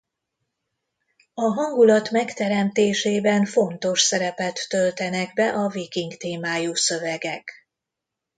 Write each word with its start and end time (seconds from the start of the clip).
A 1.33 1.41
hangulat 1.41 2.09
megteremtésében 2.11 3.45
fontos 3.45 4.01
szerepet 4.01 4.65
töltenek 4.69 5.33
be 5.33 5.49
a 5.49 5.67
viking 5.69 6.17
témájú 6.17 6.73
szövegek. 6.75 7.51